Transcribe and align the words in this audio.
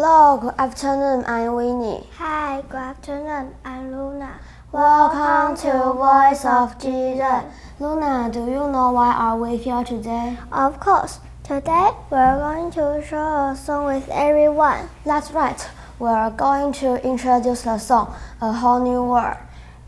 good 0.00 0.54
afternoon. 0.58 1.24
I'm 1.26 1.54
Winnie. 1.54 2.06
Hi, 2.18 2.62
good 2.68 2.76
afternoon. 2.76 3.52
I'm 3.64 3.90
Luna. 3.90 4.38
Welcome 4.70 5.56
to 5.56 5.92
Voice 5.92 6.44
of 6.44 6.80
Jesus. 6.80 7.42
Luna, 7.80 8.30
do 8.32 8.38
you 8.46 8.70
know 8.70 8.92
why 8.92 9.12
are 9.12 9.36
we 9.36 9.56
here 9.56 9.82
today? 9.82 10.38
Of 10.52 10.78
course, 10.78 11.18
today 11.42 11.90
we're 12.10 12.38
going 12.38 12.70
to 12.72 13.04
share 13.04 13.50
a 13.50 13.56
song 13.56 13.86
with 13.86 14.08
everyone. 14.10 14.88
That's 15.04 15.32
right. 15.32 15.68
We're 15.98 16.30
going 16.30 16.72
to 16.74 17.04
introduce 17.04 17.62
the 17.62 17.78
song 17.78 18.14
A 18.40 18.52
Whole 18.52 18.80
New 18.80 19.02
World. 19.02 19.38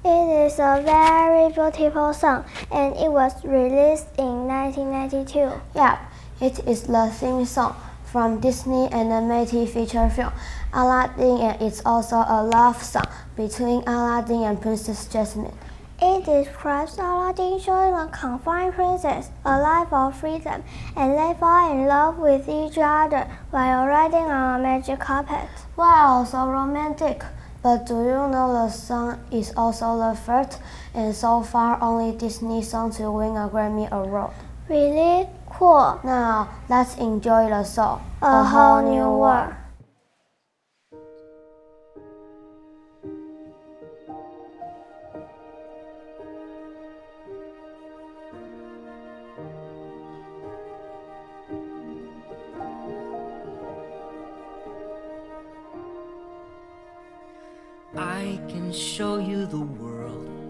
It 0.04 0.46
is 0.46 0.58
a 0.58 0.82
very 0.84 1.52
beautiful 1.52 2.12
song 2.14 2.44
and 2.72 2.96
it 2.96 3.12
was 3.12 3.44
released 3.44 4.08
in 4.18 4.48
1992. 4.48 5.52
Yeah, 5.76 6.04
it 6.40 6.66
is 6.66 6.82
the 6.82 7.14
theme 7.14 7.44
song 7.44 7.76
from 8.10 8.40
Disney 8.40 8.88
animated 8.90 9.68
feature 9.68 10.10
film 10.10 10.32
Aladdin 10.72 11.40
and 11.40 11.62
it's 11.62 11.80
also 11.86 12.16
a 12.16 12.42
love 12.42 12.82
song 12.82 13.06
between 13.36 13.82
Aladdin 13.86 14.42
and 14.42 14.60
Princess 14.60 15.06
Jasmine. 15.06 15.56
It 16.02 16.24
describes 16.24 16.98
Aladdin 16.98 17.60
showing 17.60 17.94
a 17.94 18.08
confined 18.08 18.74
princess 18.74 19.30
a 19.44 19.60
life 19.60 19.92
of 19.92 20.18
freedom 20.18 20.64
and 20.96 21.12
they 21.12 21.38
fall 21.38 21.70
in 21.70 21.86
love 21.86 22.18
with 22.18 22.48
each 22.48 22.78
other 22.78 23.30
while 23.50 23.86
riding 23.86 24.24
on 24.24 24.60
a 24.60 24.62
magic 24.62 24.98
carpet. 24.98 25.48
Wow, 25.76 26.24
so 26.24 26.48
romantic. 26.48 27.22
But 27.62 27.86
do 27.86 27.94
you 27.94 28.26
know 28.32 28.52
the 28.52 28.70
song 28.70 29.20
is 29.30 29.52
also 29.56 29.98
the 29.98 30.16
first 30.16 30.58
and 30.94 31.14
so 31.14 31.42
far 31.42 31.80
only 31.82 32.16
Disney 32.16 32.62
song 32.62 32.90
to 32.92 33.10
win 33.10 33.36
a 33.36 33.48
Grammy 33.48 33.88
Award? 33.90 34.32
Really 34.68 35.28
cool. 35.60 36.00
Now, 36.02 36.48
let's 36.70 36.96
enjoy 36.96 37.50
the 37.50 37.64
song 37.64 38.00
A 38.22 38.42
Whole 38.42 38.80
New 38.80 39.10
World. 39.20 39.52
I 57.98 58.40
can 58.48 58.72
show 58.72 59.18
you 59.18 59.44
the 59.44 59.60
world 59.60 60.49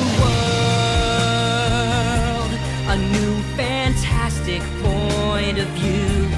new 3.01 3.41
fantastic 3.55 4.61
point 4.83 5.57
of 5.57 5.67
view. 5.79 6.29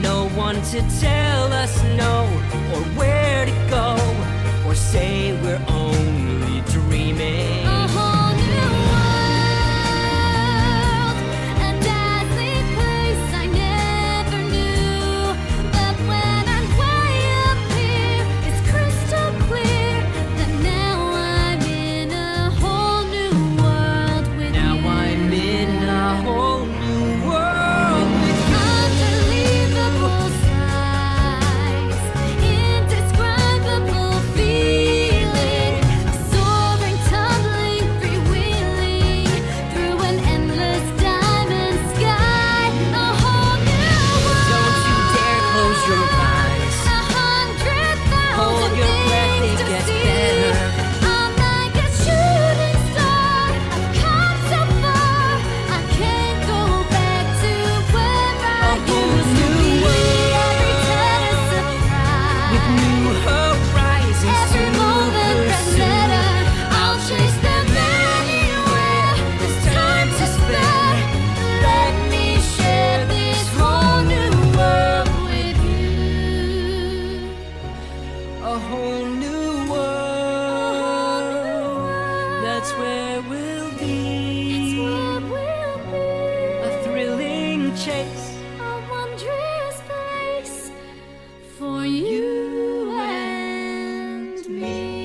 No 0.00 0.28
one 0.30 0.60
to 0.72 0.80
tell 1.00 1.52
us 1.52 1.82
no 1.96 2.24
or 2.72 2.82
where 2.98 3.46
to 3.46 3.52
go 3.68 3.96
or 4.66 4.74
say 4.74 5.29
see. 49.80 49.92
better. 49.92 50.19
Chase. 87.84 88.36
A 88.60 88.62
wondrous 88.90 89.80
place 89.88 90.70
for 91.56 91.86
you 91.86 92.90
and 92.98 94.46
me. 94.48 95.00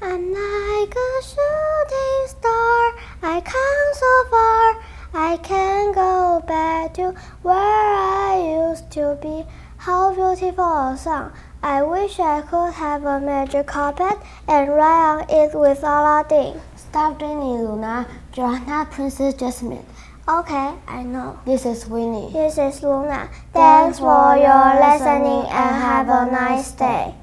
I'm 0.00 0.32
like 0.32 0.59
where 7.42 7.56
I 7.56 8.68
used 8.70 8.90
to 8.92 9.18
be. 9.20 9.44
How 9.78 10.14
beautiful 10.14 10.64
a 10.64 10.96
song. 10.96 11.32
I 11.62 11.82
wish 11.82 12.18
I 12.18 12.42
could 12.42 12.72
have 12.74 13.04
a 13.04 13.20
magic 13.20 13.66
carpet 13.66 14.18
and 14.48 14.68
ride 14.70 15.20
on 15.20 15.30
it 15.30 15.54
with 15.54 15.82
Aladdin. 15.82 16.60
Stop 16.76 17.18
dreaming, 17.18 17.64
Luna. 17.64 18.06
You're 18.36 18.60
not 18.60 18.90
Princess 18.90 19.34
Jasmine. 19.34 19.84
Okay, 20.28 20.74
I 20.86 21.02
know. 21.02 21.38
This 21.44 21.66
is 21.66 21.86
Winnie. 21.86 22.30
This 22.32 22.56
is 22.58 22.82
Luna. 22.82 23.28
Thanks 23.52 23.98
for 23.98 24.36
your 24.36 24.64
listening 24.80 25.48
and 25.48 25.76
have 25.76 26.08
a 26.08 26.30
nice 26.30 26.72
day. 26.72 27.14